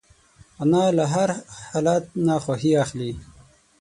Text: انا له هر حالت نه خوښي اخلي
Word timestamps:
انا 0.63 0.83
له 0.97 1.05
هر 1.13 1.29
حالت 1.69 2.03
نه 2.25 2.35
خوښي 2.43 2.71
اخلي 2.83 3.11